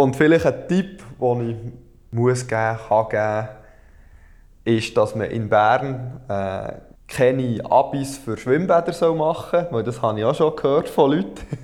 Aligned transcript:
Und 0.00 0.16
vielleicht 0.16 0.46
ein 0.46 0.66
Tipp, 0.66 1.02
den 1.20 1.50
ich 1.50 1.56
muss 2.10 2.46
geben, 2.46 2.78
kann 2.88 3.08
geben, 3.10 3.48
ist, 4.64 4.96
dass 4.96 5.14
man 5.14 5.30
in 5.30 5.50
Bern 5.50 6.22
äh, 6.26 6.72
keine 7.06 7.60
Abis 7.70 8.16
für 8.16 8.38
Schwimmbäder 8.38 9.12
machen 9.12 9.60
soll, 9.60 9.72
weil 9.72 9.82
das 9.82 10.00
habe 10.00 10.18
ich 10.18 10.24
auch 10.24 10.34
schon 10.34 10.56
gehört 10.56 10.88
von 10.88 11.10
Leuten. 11.10 11.34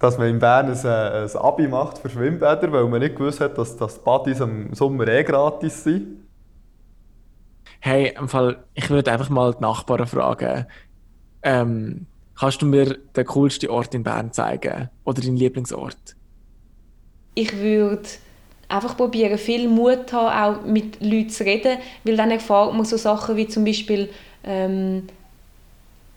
dass 0.00 0.18
man 0.18 0.30
in 0.30 0.40
Bern 0.40 0.66
ein, 0.66 0.84
äh, 0.84 1.28
ein 1.28 1.36
Abi 1.36 1.68
macht 1.68 1.98
für 1.98 2.10
Schwimmbäder, 2.10 2.72
weil 2.72 2.86
man 2.86 2.98
nicht 2.98 3.14
gewusst 3.14 3.40
hat, 3.40 3.56
dass 3.56 3.76
das 3.76 4.00
Badis 4.00 4.40
im 4.40 4.74
Sommer 4.74 5.06
eh 5.06 5.22
gratis 5.22 5.84
sind. 5.84 6.24
Hey, 7.78 8.12
im 8.18 8.28
Fall, 8.28 8.64
ich 8.74 8.90
würde 8.90 9.12
einfach 9.12 9.30
mal 9.30 9.54
die 9.54 9.62
Nachbarn 9.62 10.08
fragen. 10.08 10.66
Ähm, 11.44 12.08
kannst 12.38 12.62
du 12.62 12.66
mir 12.66 12.98
den 13.16 13.26
coolsten 13.26 13.70
Ort 13.70 13.94
in 13.94 14.02
Bern 14.02 14.32
zeigen? 14.32 14.90
Oder 15.04 15.22
deinen 15.22 15.36
Lieblingsort? 15.36 16.16
Ich 17.34 17.56
würde 17.58 18.08
einfach 18.68 18.96
probieren, 18.96 19.38
viel 19.38 19.68
Mut 19.68 20.12
haben, 20.12 20.60
auch 20.60 20.64
mit 20.64 21.00
Leuten 21.00 21.30
zu 21.30 21.44
reden, 21.44 21.78
weil 22.04 22.16
dann 22.16 22.30
erfahrt 22.30 22.74
man 22.74 22.84
so 22.84 22.96
Sachen 22.96 23.36
wie 23.36 23.48
zum 23.48 23.64
Beispiel 23.64 24.08
ähm, 24.44 25.04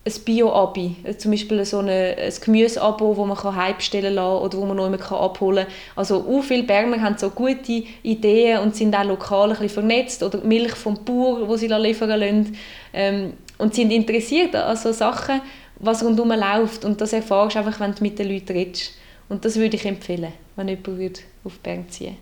ein 0.07 0.23
Bio-Abi, 0.23 0.95
zum 1.17 1.31
Beispiel 1.31 1.65
so 1.65 1.79
eine, 1.79 2.15
ein 2.17 2.33
Gemüseabo, 2.43 3.13
das 3.13 3.43
man 3.43 3.55
heimstellen 3.55 4.15
kann 4.15 4.37
oder 4.37 4.57
wo 4.57 4.65
man 4.65 4.77
noch 4.77 4.87
immer 4.87 5.11
abholen 5.11 5.65
kann. 5.65 5.73
Also 5.95 6.25
auch 6.27 6.41
viele 6.41 6.63
Berner 6.63 7.01
haben 7.01 7.17
so 7.17 7.29
gute 7.29 7.83
Ideen 8.03 8.59
und 8.61 8.75
sind 8.75 8.95
auch 8.95 9.03
lokal 9.03 9.49
ein 9.49 9.49
bisschen 9.49 9.69
vernetzt 9.69 10.23
oder 10.23 10.39
Milch 10.39 10.75
vom 10.75 11.03
Bauer, 11.03 11.47
die 11.47 11.57
sie 11.57 11.67
liefern 11.67 12.09
lassen 12.09 12.57
ähm, 12.93 13.33
und 13.57 13.75
sind 13.75 13.91
interessiert 13.91 14.55
an 14.55 14.77
so 14.77 14.93
Sachen, 14.93 15.41
was 15.79 16.03
rundherum 16.03 16.31
läuft 16.31 16.85
und 16.85 17.01
das 17.01 17.13
erfährst 17.13 17.55
du 17.55 17.59
einfach, 17.59 17.79
wenn 17.79 17.93
du 17.93 18.03
mit 18.03 18.19
den 18.19 18.29
Leuten 18.29 18.51
redest. 18.51 18.93
Und 19.29 19.43
das 19.43 19.57
würde 19.57 19.75
ich 19.75 19.85
empfehlen, 19.85 20.33
wenn 20.55 20.69
jemand 20.69 21.23
auf 21.43 21.59
Bern 21.59 21.89
ziehen 21.89 22.17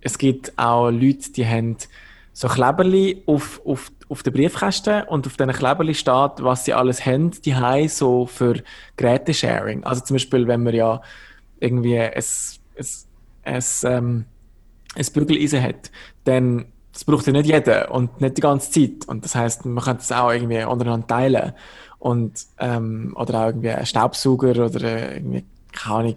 es 0.00 0.18
gibt 0.18 0.56
auch 0.58 0.90
Leute, 0.90 1.32
die 1.32 1.46
haben 1.46 1.76
so 2.32 2.48
Kleberli 2.48 3.22
auf, 3.26 3.60
auf, 3.64 3.90
auf 4.08 4.22
den 4.22 4.32
Briefkästen 4.32 5.02
und 5.04 5.26
auf 5.26 5.36
diesen 5.36 5.52
Kleberli 5.52 5.94
steht, 5.94 6.32
was 6.38 6.64
sie 6.64 6.74
alles 6.74 7.04
haben, 7.04 7.32
die 7.42 7.54
haben 7.54 7.88
so 7.88 8.26
für 8.26 8.62
Gerätesharing. 8.96 9.84
Also 9.84 10.04
zum 10.04 10.14
Beispiel, 10.14 10.46
wenn 10.46 10.62
man 10.62 10.74
ja 10.74 11.02
irgendwie 11.58 11.98
ein, 11.98 12.12
ein, 12.14 12.86
ein, 13.42 13.64
ähm, 13.84 14.24
ein 14.94 15.06
Bügeleisen 15.12 15.62
hat, 15.62 15.90
dann 16.24 16.66
das 16.98 17.04
braucht 17.04 17.28
ja 17.28 17.32
nicht 17.32 17.46
jeder 17.46 17.92
und 17.92 18.20
nicht 18.20 18.38
die 18.38 18.40
ganze 18.40 18.72
Zeit. 18.72 19.06
Und 19.06 19.24
das 19.24 19.36
heißt, 19.36 19.64
man 19.64 19.84
kann 19.84 19.98
das 19.98 20.10
auch 20.10 20.32
irgendwie 20.32 20.64
untereinander 20.64 21.06
teilen. 21.06 21.52
Und, 22.00 22.32
ähm, 22.58 23.14
oder 23.16 23.42
auch 23.42 23.46
irgendwie 23.46 23.70
ein 23.70 23.86
Staubsauger 23.86 24.66
oder 24.66 25.14
irgendwie, 25.14 25.44
keine 25.70 25.94
Ahnung, 25.94 26.16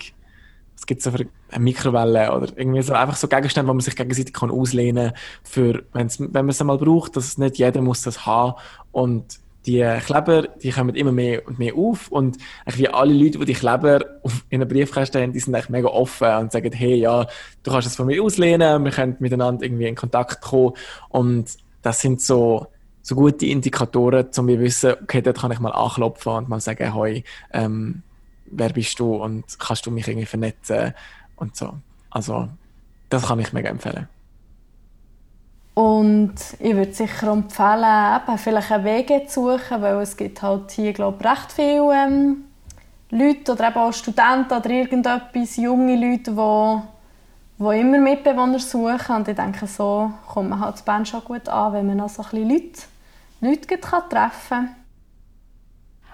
was 0.75 0.87
gibt 0.87 1.05
es 1.05 1.13
für 1.13 1.27
eine 1.51 1.63
Mikrowelle 1.63 2.35
oder 2.35 2.47
irgendwie 2.55 2.81
so 2.81 2.93
einfach 2.93 3.15
so 3.15 3.27
Gegenstände, 3.27 3.69
wo 3.69 3.75
man 3.75 3.81
sich 3.81 3.95
gegenseitig 3.95 4.33
kann 4.33 4.49
auslehnen 4.49 5.11
wenn's, 5.53 6.19
wenn 6.19 6.31
man 6.31 6.49
es 6.49 6.61
einmal 6.61 6.79
braucht, 6.79 7.15
dass 7.15 7.37
nicht 7.37 7.59
jeder 7.59 7.81
muss 7.81 8.01
das 8.01 8.25
haben 8.25 8.55
und 8.91 9.39
die 9.65 9.81
Kleber, 10.05 10.47
die 10.61 10.71
kommen 10.71 10.95
immer 10.95 11.11
mehr 11.11 11.47
und 11.47 11.59
mehr 11.59 11.75
auf 11.75 12.07
und 12.07 12.37
wie 12.65 12.87
alle 12.87 13.13
Leute, 13.13 13.37
die 13.39 13.45
die 13.45 13.53
Kleber 13.53 14.01
in 14.49 14.61
einem 14.61 14.67
Briefkasten 14.67 15.21
haben, 15.21 15.33
die 15.33 15.39
sind 15.39 15.53
eigentlich 15.53 15.69
mega 15.69 15.87
offen 15.87 16.27
und 16.35 16.51
sagen, 16.51 16.71
hey, 16.73 16.95
ja, 16.95 17.27
du 17.63 17.71
kannst 17.71 17.87
es 17.87 17.95
von 17.95 18.07
mir 18.07 18.23
auslehnen, 18.23 18.83
wir 18.83 18.91
können 18.91 19.17
miteinander 19.19 19.63
irgendwie 19.63 19.87
in 19.87 19.95
Kontakt 19.95 20.41
kommen 20.41 20.73
und 21.09 21.51
das 21.81 21.99
sind 22.01 22.21
so, 22.21 22.67
so 23.01 23.15
gute 23.15 23.45
Indikatoren, 23.45 24.25
um 24.25 24.31
zu 24.31 24.47
wissen, 24.47 24.93
okay, 25.03 25.21
dort 25.21 25.39
kann 25.39 25.51
ich 25.51 25.59
mal 25.59 25.71
anklopfen 25.71 26.33
und 26.33 26.49
mal 26.49 26.59
sagen, 26.59 26.93
hey, 26.93 27.23
ähm, 27.53 28.01
wer 28.45 28.69
bist 28.69 28.99
du 28.99 29.15
und 29.15 29.45
kannst 29.59 29.85
du 29.85 29.91
mich 29.91 30.07
irgendwie 30.07 30.25
vernetzen 30.25 30.93
und 31.35 31.55
so. 31.55 31.73
Also, 32.09 32.49
das 33.09 33.27
kann 33.27 33.39
ich 33.39 33.53
mega 33.53 33.69
empfehlen. 33.69 34.07
Und 35.73 36.33
ich 36.59 36.75
würde 36.75 36.93
sicher 36.93 37.31
empfehlen, 37.31 38.17
eben 38.17 38.37
vielleicht 38.37 38.71
einen 38.71 38.83
Weg 38.83 39.29
zu 39.29 39.51
suchen, 39.51 39.81
weil 39.81 40.01
es 40.01 40.17
gibt 40.17 40.41
halt 40.41 40.71
hier, 40.71 40.91
glaube 40.91 41.17
ich, 41.21 41.25
recht 41.25 41.51
viele 41.51 41.93
ähm, 41.93 42.43
Leute 43.09 43.53
oder 43.53 43.69
eben 43.69 43.77
auch 43.77 43.93
Studenten 43.93 44.53
oder 44.53 44.69
irgendetwas, 44.69 45.55
junge 45.55 45.95
Leute, 45.95 46.31
die 46.31 46.81
die 47.61 47.79
immer 47.79 47.99
Mitbewohner 47.99 48.59
suchen. 48.59 49.15
Und 49.15 49.27
ich 49.27 49.35
denke, 49.35 49.67
so 49.67 50.11
kommt 50.27 50.49
man 50.49 50.59
halt 50.59 50.83
Bern 50.83 51.05
schon 51.05 51.23
gut 51.23 51.47
an, 51.47 51.73
wenn 51.73 51.87
man 51.87 51.97
noch 51.97 52.09
so 52.09 52.23
ein 52.23 52.29
bisschen 52.29 52.49
Leute, 52.49 52.81
Leute 53.41 53.79
treffen 53.79 54.49
kann. 54.49 54.75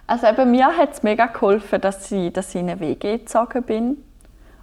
Also 0.06 0.28
eben, 0.28 0.52
mir 0.52 0.68
hat 0.68 0.94
es 0.94 1.04
mega 1.04 1.26
geholfen, 1.26 1.82
dass 1.82 2.12
ich, 2.12 2.32
dass 2.32 2.50
ich 2.50 2.62
in 2.62 2.70
eine 2.70 2.80
WG 2.80 3.18
gezogen 3.18 3.64
bin. 3.64 4.04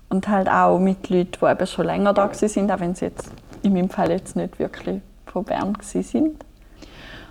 Und 0.09 0.28
halt 0.28 0.49
auch 0.49 0.78
mit 0.78 1.09
Leuten, 1.09 1.38
die 1.41 1.47
eben 1.47 1.66
schon 1.66 1.87
länger 1.87 2.12
da 2.12 2.32
sind, 2.32 2.71
auch 2.71 2.81
wenn 2.81 2.94
sie 2.94 3.06
jetzt 3.06 3.31
in 3.64 3.72
meinem 3.72 3.91
Fall 3.91 4.10
jetzt 4.10 4.36
nicht 4.36 4.58
wirklich 4.58 5.00
von 5.26 5.44
Bern 5.44 5.76
sind. 5.80 6.44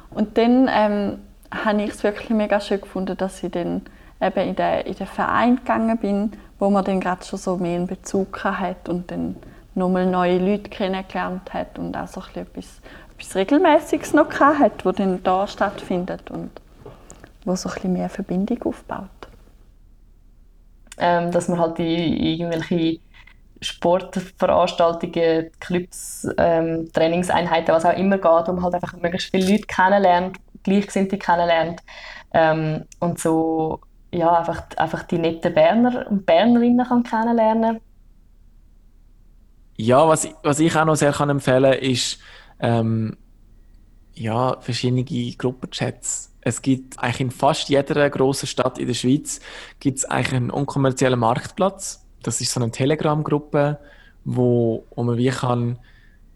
Und 0.10 0.38
dann 0.38 0.70
ähm, 0.72 1.20
habe 1.52 1.82
ich 1.84 1.92
es 1.92 2.04
wirklich 2.04 2.30
mega 2.30 2.60
schön 2.60 2.82
gefunden, 2.82 3.18
dass 3.18 3.42
ich 3.44 3.52
dann 3.52 3.82
eben 4.22 4.50
in 4.50 4.56
den, 4.56 4.82
in 4.82 4.96
den 4.96 5.08
Verein 5.08 5.58
gegangen 5.58 5.98
bin, 5.98 6.32
wo 6.60 6.70
man 6.70 6.84
dann 6.84 7.00
gerade 7.00 7.24
schon 7.24 7.40
so 7.40 7.58
mehr 7.58 7.76
einen 7.76 7.88
Bezug 7.88 8.44
hat 8.44 8.90
und 8.90 9.12
dann 9.12 9.36
nochmal 9.76 10.06
neue 10.06 10.38
Leute 10.38 10.70
kennengelernt 10.70 11.54
hat 11.54 11.80
und 11.80 11.96
auch 11.98 12.08
so 12.08 12.22
etwas, 12.36 12.82
etwas 13.18 13.36
Regelmäßiges 13.36 14.14
noch 14.14 14.32
hat, 14.40 14.86
das 14.86 14.96
dann 14.96 15.24
da 15.24 15.48
stattfindet. 15.48 16.30
Und 16.30 16.52
wo 17.46 17.56
so 17.56 17.70
ein 17.70 17.76
bisschen 17.76 17.94
mehr 17.94 18.10
Verbindung 18.10 18.62
aufbaut. 18.64 19.10
Ähm, 20.98 21.32
dass 21.32 21.48
man 21.48 21.60
halt 21.60 21.80
in 21.80 21.86
irgendwelche 21.86 23.00
Sportveranstaltungen, 23.64 25.52
Clubs, 25.60 26.28
ähm, 26.38 26.90
Trainingseinheiten, 26.94 27.74
was 27.74 27.86
auch 27.86 27.98
immer 27.98 28.18
geht, 28.18 28.48
man 28.48 28.64
halt 28.64 28.76
einfach 28.76 28.94
möglichst 28.94 29.32
viele 29.32 29.52
Leute 29.52 29.68
kennenlernt, 29.68 30.38
Gleichgesinnte 30.64 31.18
kennenlernt 31.18 31.82
ähm, 32.34 32.86
und 33.00 33.20
so 33.20 33.80
ja, 34.12 34.32
einfach, 34.38 34.64
einfach 34.78 35.04
die 35.04 35.18
netten 35.18 35.54
Berner 35.54 36.06
und 36.10 36.26
Bernerinnen 36.26 36.86
kann 36.86 37.04
kennenlernen 37.04 37.80
Ja, 39.76 40.08
was, 40.08 40.28
was 40.44 40.60
ich 40.60 40.76
auch 40.76 40.86
noch 40.86 40.96
sehr 40.96 41.14
kann 41.14 41.30
empfehlen 41.30 41.72
kann, 41.72 41.82
ist 41.82 42.20
ähm, 42.60 43.18
ja, 44.14 44.58
verschiedene 44.60 45.04
Gruppenchats 45.04 46.34
es 46.46 46.62
gibt 46.62 47.00
eigentlich 47.00 47.22
in 47.22 47.32
fast 47.32 47.70
jeder 47.70 48.10
großen 48.10 48.48
Stadt 48.48 48.78
in 48.78 48.88
der 48.88 48.94
Schweiz 48.94 49.40
gibt 49.80 50.00
es 50.00 50.06
eigentlich 50.06 50.36
einen 50.36 50.52
unkommerziellen 50.52 51.20
Marktplatz. 51.20 52.06
Das 52.24 52.42
ist 52.42 52.52
so 52.52 52.60
eine 52.60 52.72
Telegram-Gruppe, 52.72 53.80
wo, 54.26 54.86
wo 54.96 55.04
man 55.04 55.18
wie 55.18 55.30
kann, 55.30 55.80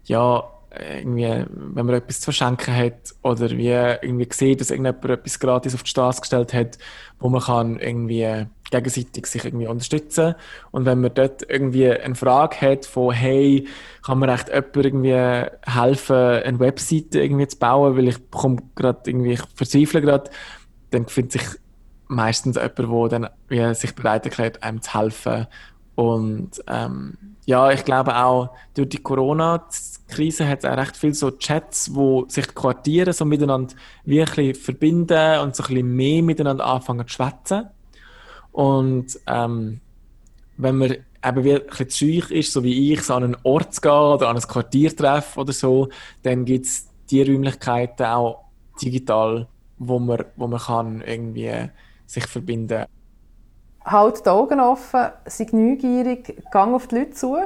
ja, 0.04 0.44
irgendwie, 0.76 1.44
wenn 1.48 1.86
man 1.86 1.94
etwas 1.94 2.20
zu 2.20 2.24
verschenken 2.24 2.74
hat 2.76 3.14
oder 3.22 3.50
wie 3.50 3.70
irgendwie 3.70 4.28
sieht, 4.30 4.60
dass 4.60 4.70
irgendjemand 4.70 5.04
etwas 5.04 5.40
gratis 5.40 5.74
auf 5.74 5.82
die 5.82 5.90
Straße 5.90 6.20
gestellt 6.20 6.52
hat, 6.52 6.78
wo 7.18 7.28
man 7.28 7.40
kann 7.40 7.78
irgendwie 7.78 8.46
gegenseitig 8.70 9.26
sich 9.26 9.44
irgendwie 9.44 9.66
unterstützen. 9.66 10.34
Und 10.70 10.84
wenn 10.84 11.00
man 11.00 11.14
dort 11.14 11.48
irgendwie 11.48 11.90
eine 11.90 12.14
Frage 12.14 12.60
hat 12.60 12.86
von 12.86 13.12
hey, 13.12 13.66
kann 14.04 14.18
mir 14.18 14.32
echt 14.32 14.48
jemand 14.48 14.76
irgendwie 14.76 15.50
helfen, 15.64 16.16
eine 16.16 16.60
Webseite 16.60 17.20
irgendwie 17.20 17.48
zu 17.48 17.58
bauen, 17.58 17.96
weil 17.96 18.08
ich 18.08 18.18
bekomme 18.18 18.58
gerade 18.74 19.00
irgendwie, 19.06 19.32
ich 19.32 19.42
verzweifle 19.54 20.02
gerade, 20.02 20.30
dann 20.90 21.06
findet 21.06 21.32
sich 21.32 21.42
meistens 22.08 22.56
jemand, 22.56 22.78
der 22.78 23.20
dann 23.20 23.30
wie 23.48 23.74
sich 23.74 23.94
bereit 23.94 24.26
erklärt, 24.26 24.62
einem 24.62 24.82
zu 24.82 24.98
helfen 24.98 25.46
und 25.98 26.50
ähm, 26.68 27.18
ja, 27.44 27.72
ich 27.72 27.84
glaube 27.84 28.14
auch 28.14 28.50
durch 28.72 28.90
die 28.90 29.02
Corona-Krise 29.02 30.46
hat 30.46 30.60
es 30.60 30.64
auch 30.64 30.76
recht 30.76 30.96
viele 30.96 31.12
so 31.12 31.32
Chats, 31.32 31.92
wo 31.92 32.24
sich 32.28 32.46
die 32.46 32.54
Quartiere 32.54 33.12
so 33.12 33.24
miteinander 33.24 33.74
wirklich 34.04 34.56
verbinden 34.56 35.40
und 35.40 35.56
so 35.56 35.64
ein 35.64 35.74
bisschen 35.74 35.96
mehr 35.96 36.22
miteinander 36.22 36.66
anfangen 36.66 37.04
zu 37.08 37.14
schwätzen. 37.14 37.66
Und 38.52 39.18
ähm, 39.26 39.80
wenn 40.56 40.76
man 40.76 40.98
eben 41.26 41.60
zu 41.68 41.90
schüch 41.90 42.30
ist, 42.30 42.52
so 42.52 42.62
wie 42.62 42.92
ich, 42.92 43.02
so 43.02 43.14
an 43.14 43.24
einen 43.24 43.36
Ort 43.42 43.74
zu 43.74 43.80
gehen 43.80 43.90
oder 43.90 44.28
an 44.28 44.36
ein 44.36 44.42
Quartier 44.42 44.94
treffen 44.94 45.40
oder 45.40 45.52
so, 45.52 45.88
dann 46.22 46.44
gibt 46.44 46.66
es 46.66 46.86
die 47.10 47.22
Räumlichkeiten 47.22 48.06
auch 48.06 48.44
digital, 48.80 49.48
wo 49.78 49.98
man, 49.98 50.24
wo 50.36 50.46
man 50.46 50.60
kann 50.60 51.00
irgendwie 51.00 51.70
sich 52.06 52.24
verbinden 52.28 52.82
kann 52.82 52.97
halt 53.90 54.24
die 54.24 54.30
Augen 54.30 54.60
offen, 54.60 55.06
sei 55.26 55.46
neugierig, 55.52 56.42
gang 56.50 56.74
auf 56.74 56.86
die 56.88 56.96
Leute 56.96 57.10
zu. 57.12 57.38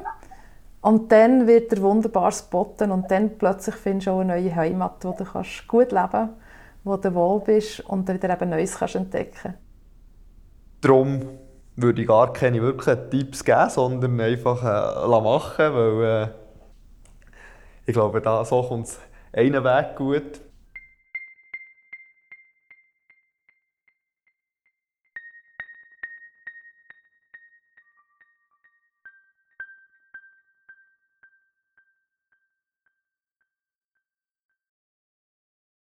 Und 0.80 1.12
dann 1.12 1.46
wird 1.46 1.72
er 1.72 1.80
wunderbar 1.80 2.32
spotten 2.32 2.90
und 2.90 3.10
dann 3.10 3.38
plötzlich 3.38 3.76
findest 3.76 4.08
du 4.08 4.10
auch 4.10 4.20
eine 4.20 4.34
neue 4.34 4.54
Heimat, 4.54 5.04
wo 5.04 5.12
du 5.12 5.24
kannst 5.24 5.68
gut 5.68 5.92
leben 5.92 6.08
kannst, 6.10 6.34
wo 6.82 6.96
du 6.96 7.14
wohl 7.14 7.40
bist 7.40 7.80
und 7.80 8.08
wieder 8.08 8.30
eben 8.30 8.50
Neues 8.50 8.76
kannst 8.76 8.96
entdecken 8.96 9.54
Darum 10.80 11.20
würde 11.76 12.02
ich 12.02 12.08
gar 12.08 12.32
keine 12.32 12.60
wirklichen 12.60 13.10
Tipps 13.10 13.44
geben, 13.44 13.70
sondern 13.70 14.20
einfach 14.20 14.62
äh, 14.64 15.08
machen, 15.08 15.74
weil 15.74 16.04
äh, 16.04 16.28
ich 17.86 17.92
glaube, 17.92 18.20
da, 18.20 18.44
so 18.44 18.62
kommt 18.62 18.86
es 18.86 18.98
einen 19.32 19.62
Weg 19.62 19.96
gut. 19.96 20.40